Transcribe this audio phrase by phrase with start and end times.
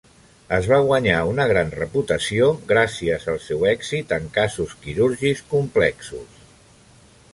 [0.55, 6.41] Es va guanyar una gran reputació gràcies al seu èxit en casos quirúrgics complexos.